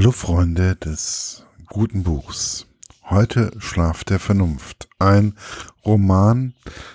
Hallo 0.00 0.12
Freunde 0.12 0.76
des 0.76 1.44
guten 1.66 2.04
Buchs. 2.04 2.66
Heute 3.04 3.50
Schlaf 3.58 4.02
der 4.02 4.18
Vernunft. 4.18 4.88
Ein 4.98 5.34
Roman 5.84 6.54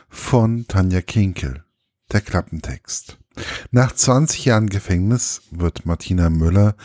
von 0.09 0.65
Tanja 0.67 1.01
Kinkel. 1.01 1.63
Der 2.11 2.21
Klappentext. 2.21 3.19
Nach 3.69 3.91
20 3.93 4.45
Jahren 4.45 4.69
Gefängnis 4.69 5.43
wird 5.51 5.85
Martina 5.85 6.31
Müller 6.31 6.75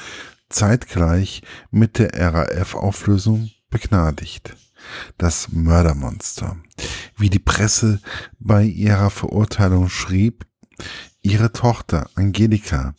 zeitgleich 0.50 1.40
mit 1.70 1.98
der 1.98 2.12
RAF-Auflösung 2.12 3.50
begnadigt. 3.71 4.54
Das 5.16 5.48
Mördermonster. 5.52 6.58
Wie 7.16 7.30
die 7.30 7.38
Presse 7.38 7.98
bei 8.38 8.64
ihrer 8.64 9.08
Verurteilung 9.08 9.88
schrieb, 9.88 10.44
ihre 11.22 11.52
Tochter 11.52 12.10
Angelika, 12.14 12.94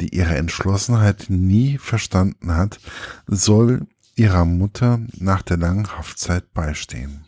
die 0.00 0.14
ihre 0.14 0.36
Entschlossenheit 0.36 1.26
nie 1.28 1.78
verstanden 1.78 2.54
hat, 2.54 2.78
soll 3.26 3.86
ihrer 4.14 4.44
Mutter 4.44 5.00
nach 5.18 5.42
der 5.42 5.56
langen 5.56 5.88
Haftzeit 5.96 6.52
beistehen. 6.52 7.24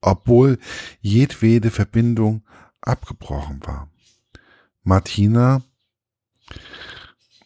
Obwohl 0.00 0.58
jedwede 1.00 1.70
Verbindung 1.70 2.42
abgebrochen 2.80 3.60
war. 3.64 3.88
Martina, 4.82 5.62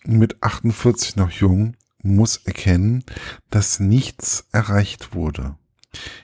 mit 0.05 0.43
48 0.43 1.16
noch 1.16 1.30
jung, 1.30 1.77
muss 2.02 2.37
erkennen, 2.37 3.05
dass 3.51 3.80
nichts 3.80 4.46
erreicht 4.52 5.15
wurde. 5.15 5.57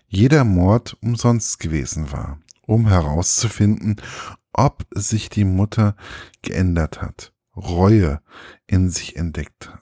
Jeder 0.06 0.44
Mord 0.44 0.96
umsonst 1.00 1.60
gewesen 1.60 2.12
war, 2.12 2.40
um 2.66 2.88
herauszufinden, 2.88 4.00
ob 4.52 4.86
sich 4.90 5.28
die 5.28 5.44
Mutter 5.44 5.96
geändert 6.42 7.00
hat, 7.00 7.32
Reue 7.58 8.20
in 8.66 8.90
sich 8.90 9.16
entdeckt 9.16 9.72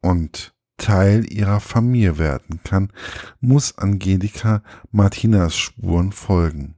und 0.00 0.54
Teil 0.78 1.30
ihrer 1.32 1.60
Familie 1.60 2.18
werden 2.18 2.60
kann, 2.62 2.92
muss 3.40 3.78
Angelika 3.78 4.62
Martinas 4.90 5.56
Spuren 5.56 6.12
folgen. 6.12 6.76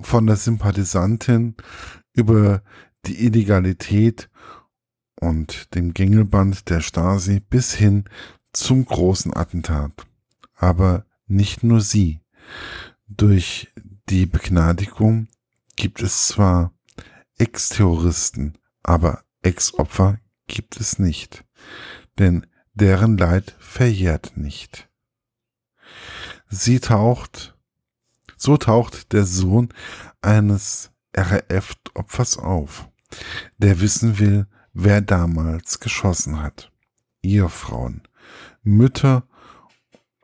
Von 0.00 0.26
der 0.26 0.36
Sympathisantin 0.36 1.56
über 2.12 2.62
die 3.06 3.24
Illegalität 3.24 4.30
und 5.20 5.74
dem 5.74 5.94
Gängelband 5.94 6.68
der 6.70 6.80
Stasi 6.80 7.40
bis 7.40 7.74
hin 7.74 8.04
zum 8.52 8.84
großen 8.84 9.36
Attentat. 9.36 10.06
Aber 10.54 11.04
nicht 11.26 11.64
nur 11.64 11.80
sie. 11.80 12.20
Durch 13.08 13.72
die 14.08 14.26
Begnadigung 14.26 15.28
gibt 15.76 16.02
es 16.02 16.28
zwar 16.28 16.72
Ex-Terroristen, 17.38 18.58
aber 18.82 19.22
Ex-Opfer 19.42 20.18
gibt 20.48 20.80
es 20.80 20.98
nicht, 20.98 21.44
denn 22.18 22.46
deren 22.74 23.16
Leid 23.16 23.54
verjährt 23.58 24.36
nicht. 24.36 24.88
Sie 26.48 26.80
taucht, 26.80 27.56
so 28.36 28.56
taucht 28.56 29.12
der 29.12 29.24
Sohn 29.24 29.68
eines 30.20 30.90
RAF-Opfers 31.16 32.38
auf, 32.38 32.88
der 33.58 33.80
wissen 33.80 34.18
will, 34.18 34.46
wer 34.72 35.00
damals 35.00 35.80
geschossen 35.80 36.42
hat. 36.42 36.72
Ehefrauen, 37.22 38.02
Mütter 38.62 39.28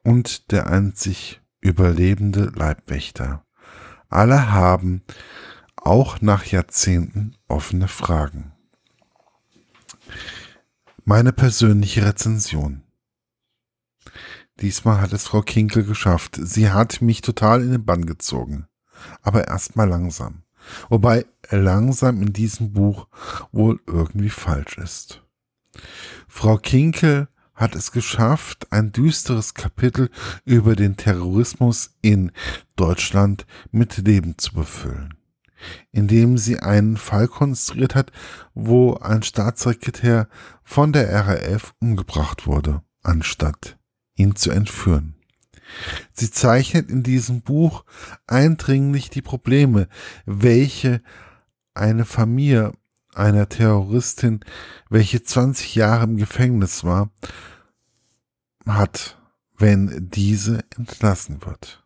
und 0.02 0.50
der 0.52 0.68
einzig 0.68 1.40
überlebende 1.60 2.52
Leibwächter. 2.54 3.44
Alle 4.08 4.52
haben 4.52 5.02
auch 5.76 6.20
nach 6.20 6.44
Jahrzehnten 6.46 7.36
offene 7.48 7.88
Fragen. 7.88 8.52
Meine 11.04 11.32
persönliche 11.32 12.06
Rezension. 12.06 12.82
Diesmal 14.60 15.00
hat 15.00 15.12
es 15.12 15.26
Frau 15.26 15.42
Kinkel 15.42 15.84
geschafft. 15.84 16.38
Sie 16.40 16.70
hat 16.70 17.02
mich 17.02 17.20
total 17.20 17.62
in 17.62 17.72
den 17.72 17.84
Bann 17.84 18.06
gezogen. 18.06 18.66
Aber 19.22 19.48
erstmal 19.48 19.88
langsam. 19.88 20.44
Wobei 20.88 21.26
langsam 21.50 22.22
in 22.22 22.32
diesem 22.32 22.72
Buch 22.72 23.08
wohl 23.52 23.80
irgendwie 23.86 24.30
falsch 24.30 24.78
ist. 24.78 25.22
Frau 26.28 26.56
Kinkel 26.56 27.28
hat 27.54 27.74
es 27.74 27.92
geschafft, 27.92 28.72
ein 28.72 28.92
düsteres 28.92 29.54
Kapitel 29.54 30.10
über 30.44 30.74
den 30.74 30.96
Terrorismus 30.96 31.94
in 32.02 32.32
Deutschland 32.76 33.46
mit 33.70 33.98
Leben 33.98 34.38
zu 34.38 34.54
befüllen, 34.54 35.14
indem 35.92 36.38
sie 36.38 36.58
einen 36.58 36.96
Fall 36.96 37.28
konstruiert 37.28 37.94
hat, 37.94 38.12
wo 38.54 38.94
ein 38.94 39.22
Staatssekretär 39.22 40.28
von 40.62 40.92
der 40.92 41.12
RAF 41.26 41.74
umgebracht 41.80 42.46
wurde, 42.46 42.82
anstatt 43.02 43.78
ihn 44.14 44.36
zu 44.36 44.50
entführen. 44.50 45.16
Sie 46.12 46.30
zeichnet 46.30 46.90
in 46.90 47.02
diesem 47.02 47.42
Buch 47.42 47.84
eindringlich 48.26 49.10
die 49.10 49.22
Probleme, 49.22 49.88
welche 50.26 51.02
eine 51.74 52.04
Familie 52.04 52.72
einer 53.14 53.48
Terroristin, 53.48 54.40
welche 54.90 55.22
20 55.22 55.74
Jahre 55.74 56.04
im 56.04 56.16
Gefängnis 56.16 56.84
war, 56.84 57.10
hat, 58.66 59.20
wenn 59.56 60.10
diese 60.10 60.64
entlassen 60.76 61.44
wird. 61.44 61.83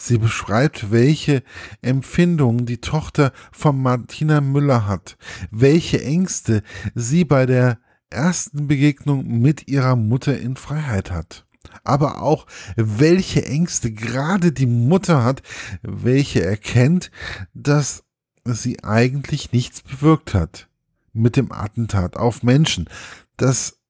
Sie 0.00 0.18
beschreibt, 0.18 0.92
welche 0.92 1.42
Empfindungen 1.82 2.66
die 2.66 2.80
Tochter 2.80 3.32
von 3.50 3.82
Martina 3.82 4.40
Müller 4.40 4.86
hat, 4.86 5.18
welche 5.50 6.00
Ängste 6.00 6.62
sie 6.94 7.24
bei 7.24 7.46
der 7.46 7.80
ersten 8.08 8.68
Begegnung 8.68 9.26
mit 9.26 9.66
ihrer 9.66 9.96
Mutter 9.96 10.38
in 10.38 10.54
Freiheit 10.54 11.10
hat. 11.10 11.46
Aber 11.82 12.22
auch, 12.22 12.46
welche 12.76 13.44
Ängste 13.44 13.90
gerade 13.90 14.52
die 14.52 14.66
Mutter 14.66 15.24
hat, 15.24 15.42
welche 15.82 16.44
erkennt, 16.44 17.10
dass 17.52 18.04
sie 18.44 18.84
eigentlich 18.84 19.50
nichts 19.50 19.82
bewirkt 19.82 20.32
hat 20.32 20.68
mit 21.12 21.36
dem 21.36 21.50
Attentat 21.50 22.16
auf 22.16 22.44
Menschen, 22.44 22.88
dass 23.36 23.80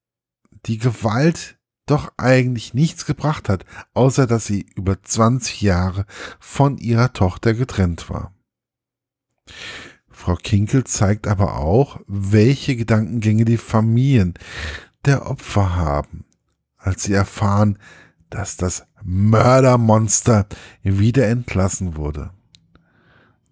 die 0.64 0.78
Gewalt 0.78 1.57
doch 1.90 2.12
eigentlich 2.16 2.74
nichts 2.74 3.06
gebracht 3.06 3.48
hat, 3.48 3.64
außer 3.94 4.26
dass 4.26 4.46
sie 4.46 4.66
über 4.74 5.02
20 5.02 5.62
Jahre 5.62 6.06
von 6.38 6.78
ihrer 6.78 7.12
Tochter 7.12 7.54
getrennt 7.54 8.10
war. 8.10 8.32
Frau 10.10 10.34
Kinkel 10.34 10.84
zeigt 10.84 11.26
aber 11.26 11.58
auch, 11.58 12.00
welche 12.06 12.76
Gedankengänge 12.76 13.44
die 13.44 13.56
Familien 13.56 14.34
der 15.04 15.30
Opfer 15.30 15.76
haben, 15.76 16.24
als 16.76 17.04
sie 17.04 17.14
erfahren, 17.14 17.78
dass 18.28 18.56
das 18.56 18.84
Mördermonster 19.02 20.46
wieder 20.82 21.28
entlassen 21.28 21.96
wurde. 21.96 22.30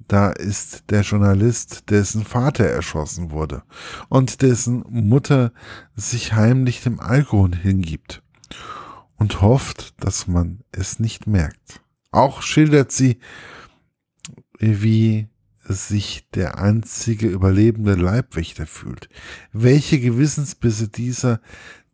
Da 0.09 0.31
ist 0.31 0.91
der 0.91 1.03
Journalist, 1.03 1.91
dessen 1.91 2.25
Vater 2.25 2.65
erschossen 2.67 3.31
wurde 3.31 3.63
und 4.09 4.43
dessen 4.43 4.85
Mutter 4.89 5.53
sich 5.97 6.33
heimlich 6.33 6.83
dem 6.83 7.01
Alkohol 7.01 7.57
hingibt 7.57 8.23
und 9.17 9.41
hofft, 9.41 9.95
dass 10.05 10.27
man 10.27 10.61
es 10.73 10.99
nicht 10.99 11.27
merkt. 11.27 11.83
Auch 12.11 12.43
schildert 12.43 12.93
sie, 12.93 13.19
wie 14.59 15.29
sich 15.63 16.29
der 16.31 16.59
einzige 16.59 17.29
überlebende 17.29 17.95
Leibwächter 17.95 18.67
fühlt, 18.67 19.09
welche 19.53 19.99
Gewissensbisse 19.99 20.89
dieser 20.89 21.41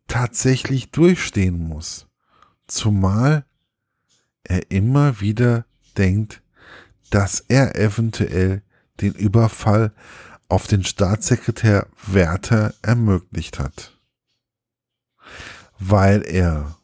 tatsächlich 0.07 0.91
durchstehen 0.91 1.57
muss, 1.57 2.07
zumal 2.67 3.45
er 4.43 4.71
immer 4.71 5.21
wieder 5.21 5.65
denkt, 5.97 6.41
dass 7.09 7.39
er 7.47 7.75
eventuell 7.75 8.61
den 9.01 9.13
Überfall 9.13 9.93
auf 10.49 10.67
den 10.67 10.83
Staatssekretär 10.83 11.87
Werther 12.05 12.73
ermöglicht 12.81 13.59
hat, 13.59 13.97
weil 15.79 16.21
er 16.21 16.77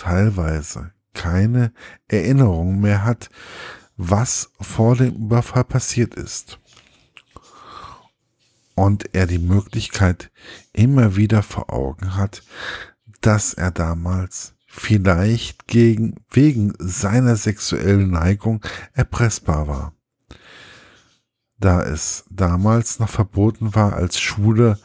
teilweise 0.00 0.92
keine 1.12 1.72
Erinnerung 2.08 2.80
mehr 2.80 3.04
hat, 3.04 3.28
was 3.98 4.50
vor 4.58 4.96
dem 4.96 5.14
Überfall 5.14 5.64
passiert 5.64 6.14
ist. 6.14 6.58
Und 8.74 9.14
er 9.14 9.26
die 9.26 9.38
Möglichkeit 9.38 10.30
immer 10.72 11.16
wieder 11.16 11.42
vor 11.42 11.70
Augen 11.70 12.16
hat, 12.16 12.42
dass 13.20 13.52
er 13.52 13.70
damals 13.70 14.54
vielleicht 14.66 15.66
gegen, 15.66 16.14
wegen 16.30 16.72
seiner 16.78 17.36
sexuellen 17.36 18.10
Neigung 18.10 18.64
erpressbar 18.94 19.68
war. 19.68 19.92
Da 21.58 21.82
es 21.82 22.24
damals 22.30 23.00
noch 23.00 23.10
verboten 23.10 23.74
war, 23.74 23.92
als 23.92 24.18
Schwule 24.18 24.78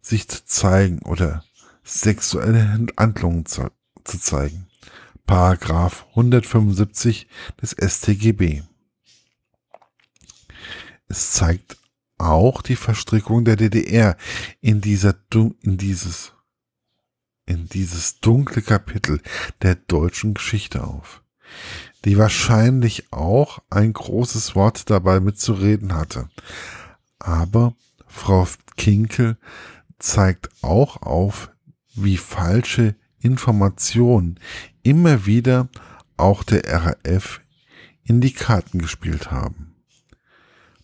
sich 0.00 0.26
zu 0.26 0.44
zeigen 0.44 0.98
oder 1.02 1.44
sexuelle 1.84 2.88
Handlungen 2.98 3.46
zu, 3.46 3.70
zu 4.06 4.18
zeigen. 4.18 4.66
Paragraph 5.26 6.06
175 6.10 7.26
des 7.60 7.72
StGB. 7.72 8.62
Es 11.08 11.32
zeigt 11.32 11.76
auch 12.18 12.62
die 12.62 12.76
Verstrickung 12.76 13.44
der 13.44 13.56
DDR 13.56 14.16
in 14.60 14.80
dieser 14.80 15.14
in 15.62 15.76
dieses 15.76 16.32
in 17.44 17.68
dieses 17.68 18.20
dunkle 18.20 18.62
Kapitel 18.62 19.20
der 19.62 19.76
deutschen 19.76 20.34
Geschichte 20.34 20.84
auf, 20.84 21.22
die 22.04 22.18
wahrscheinlich 22.18 23.12
auch 23.12 23.60
ein 23.70 23.92
großes 23.92 24.56
Wort 24.56 24.90
dabei 24.90 25.20
mitzureden 25.20 25.94
hatte. 25.94 26.28
Aber 27.18 27.76
Frau 28.06 28.48
Kinkel 28.76 29.38
zeigt 29.98 30.50
auch 30.62 31.02
auf, 31.02 31.50
wie 31.94 32.16
falsche 32.16 32.96
Informationen 33.26 34.40
immer 34.82 35.26
wieder 35.26 35.68
auch 36.16 36.42
der 36.42 36.64
RAF 36.64 37.40
in 38.04 38.20
die 38.20 38.32
Karten 38.32 38.78
gespielt 38.78 39.30
haben. 39.30 39.74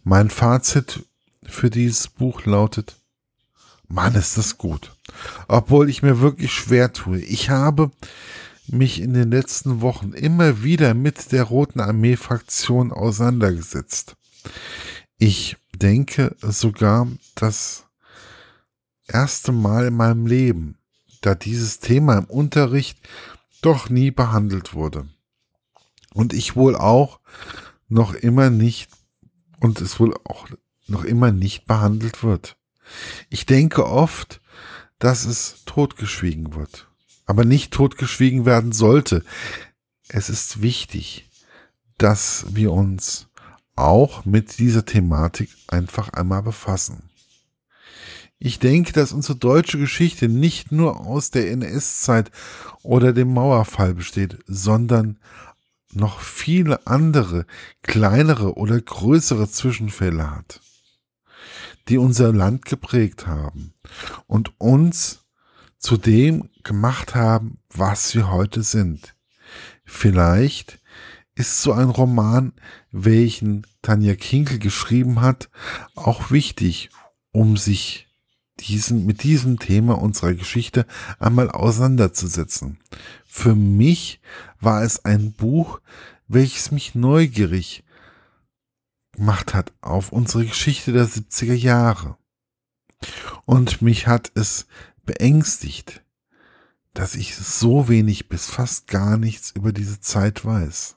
Mein 0.04 0.28
Fazit 0.28 1.04
für 1.44 1.70
dieses 1.70 2.08
Buch 2.08 2.44
lautet, 2.44 2.96
Mann, 3.88 4.14
ist 4.14 4.36
das 4.36 4.58
gut. 4.58 4.96
Obwohl 5.48 5.88
ich 5.88 6.02
mir 6.02 6.20
wirklich 6.20 6.52
schwer 6.52 6.92
tue. 6.92 7.20
Ich 7.20 7.50
habe 7.50 7.90
mich 8.66 9.00
in 9.00 9.12
den 9.12 9.30
letzten 9.30 9.80
Wochen 9.80 10.12
immer 10.12 10.62
wieder 10.62 10.94
mit 10.94 11.30
der 11.30 11.44
Roten 11.44 11.80
Armee-Fraktion 11.80 12.90
auseinandergesetzt. 12.90 14.16
Ich 15.18 15.56
denke 15.76 16.34
sogar 16.40 17.06
das 17.34 17.84
erste 19.06 19.52
Mal 19.52 19.86
in 19.86 19.94
meinem 19.94 20.26
Leben, 20.26 20.78
da 21.22 21.34
dieses 21.34 21.80
Thema 21.80 22.18
im 22.18 22.24
Unterricht 22.24 22.98
doch 23.62 23.88
nie 23.88 24.10
behandelt 24.10 24.74
wurde. 24.74 25.08
Und 26.12 26.34
ich 26.34 26.56
wohl 26.56 26.76
auch 26.76 27.20
noch 27.88 28.12
immer 28.14 28.50
nicht 28.50 28.90
und 29.60 29.80
es 29.80 29.98
wohl 29.98 30.14
auch 30.24 30.46
noch 30.86 31.04
immer 31.04 31.32
nicht 31.32 31.66
behandelt 31.66 32.22
wird. 32.22 32.56
Ich 33.30 33.46
denke 33.46 33.86
oft, 33.86 34.40
dass 34.98 35.24
es 35.24 35.62
totgeschwiegen 35.64 36.54
wird, 36.54 36.88
aber 37.24 37.44
nicht 37.44 37.72
totgeschwiegen 37.72 38.44
werden 38.44 38.72
sollte. 38.72 39.24
Es 40.08 40.28
ist 40.28 40.60
wichtig, 40.60 41.30
dass 41.98 42.46
wir 42.50 42.72
uns 42.72 43.28
auch 43.76 44.24
mit 44.24 44.58
dieser 44.58 44.84
Thematik 44.84 45.50
einfach 45.68 46.10
einmal 46.10 46.42
befassen. 46.42 47.10
Ich 48.44 48.58
denke, 48.58 48.92
dass 48.92 49.12
unsere 49.12 49.38
deutsche 49.38 49.78
Geschichte 49.78 50.28
nicht 50.28 50.72
nur 50.72 51.06
aus 51.06 51.30
der 51.30 51.48
NS-Zeit 51.52 52.32
oder 52.82 53.12
dem 53.12 53.32
Mauerfall 53.32 53.94
besteht, 53.94 54.36
sondern 54.48 55.20
noch 55.92 56.18
viele 56.18 56.84
andere 56.84 57.46
kleinere 57.82 58.54
oder 58.56 58.80
größere 58.80 59.48
Zwischenfälle 59.48 60.28
hat, 60.28 60.60
die 61.88 61.98
unser 61.98 62.32
Land 62.32 62.64
geprägt 62.64 63.28
haben 63.28 63.74
und 64.26 64.60
uns 64.60 65.20
zu 65.78 65.96
dem 65.96 66.50
gemacht 66.64 67.14
haben, 67.14 67.58
was 67.70 68.12
wir 68.16 68.32
heute 68.32 68.64
sind. 68.64 69.14
Vielleicht 69.84 70.80
ist 71.36 71.62
so 71.62 71.72
ein 71.74 71.90
Roman, 71.90 72.54
welchen 72.90 73.68
Tanja 73.82 74.16
Kinkel 74.16 74.58
geschrieben 74.58 75.20
hat, 75.20 75.48
auch 75.94 76.32
wichtig, 76.32 76.90
um 77.30 77.56
sich 77.56 78.08
diesen, 78.68 79.06
mit 79.06 79.22
diesem 79.22 79.58
Thema 79.58 80.00
unserer 80.00 80.34
Geschichte 80.34 80.86
einmal 81.18 81.50
auseinanderzusetzen. 81.50 82.78
Für 83.26 83.54
mich 83.54 84.20
war 84.60 84.82
es 84.82 85.04
ein 85.04 85.32
Buch, 85.32 85.80
welches 86.28 86.70
mich 86.70 86.94
neugierig 86.94 87.84
gemacht 89.12 89.54
hat 89.54 89.72
auf 89.80 90.12
unsere 90.12 90.46
Geschichte 90.46 90.92
der 90.92 91.06
70er 91.06 91.54
Jahre. 91.54 92.16
Und 93.44 93.82
mich 93.82 94.06
hat 94.06 94.32
es 94.34 94.66
beängstigt, 95.04 96.02
dass 96.94 97.14
ich 97.14 97.36
so 97.36 97.88
wenig 97.88 98.28
bis 98.28 98.46
fast 98.46 98.86
gar 98.86 99.16
nichts 99.16 99.50
über 99.50 99.72
diese 99.72 100.00
Zeit 100.00 100.44
weiß. 100.44 100.96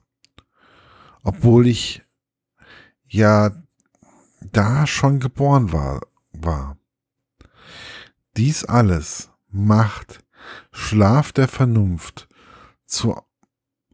Obwohl 1.23 1.67
ich 1.67 2.03
ja 3.07 3.51
da 4.51 4.85
schon 4.87 5.19
geboren 5.19 5.71
war, 5.71 6.01
war. 6.31 6.77
Dies 8.37 8.65
alles 8.65 9.29
macht 9.49 10.23
Schlaf 10.71 11.31
der 11.31 11.47
Vernunft 11.47 12.27
zu 12.85 13.15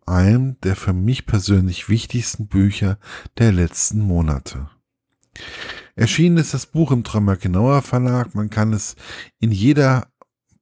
einem 0.05 0.59
der 0.61 0.75
für 0.75 0.93
mich 0.93 1.25
persönlich 1.25 1.89
wichtigsten 1.89 2.47
Bücher 2.47 2.97
der 3.37 3.51
letzten 3.51 3.99
Monate. 3.99 4.69
Erschienen 5.95 6.37
ist 6.37 6.53
das 6.53 6.65
Buch 6.65 6.91
im 6.91 7.03
Trömer 7.03 7.37
Genauer 7.37 7.81
Verlag. 7.83 8.33
Man 8.33 8.49
kann 8.49 8.73
es 8.73 8.95
in 9.39 9.51
jeder 9.51 10.07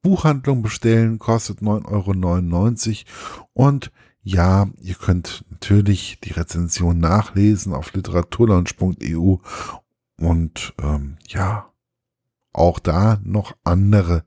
Buchhandlung 0.01 0.61
bestellen, 0.61 1.17
kostet 1.17 1.59
9,99 1.59 3.05
Euro. 3.05 3.47
Und 3.53 3.91
ja, 4.21 4.67
ihr 4.81 4.95
könnt 4.95 5.45
natürlich 5.49 6.19
die 6.21 6.33
Rezension 6.33 6.99
nachlesen 6.99 7.73
auf 7.73 7.93
literaturlaunch.eu. 7.93 9.37
Und 10.17 10.73
ähm, 10.81 11.17
ja, 11.27 11.68
auch 12.59 12.79
da 12.79 13.19
noch 13.23 13.55
andere 13.63 14.23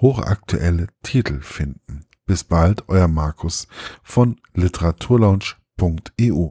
hochaktuelle 0.00 0.86
Titel 1.02 1.40
finden. 1.40 2.04
Bis 2.26 2.44
bald, 2.44 2.88
euer 2.88 3.08
Markus 3.08 3.68
von 4.02 4.40
literaturlaunch.eu. 4.54 6.42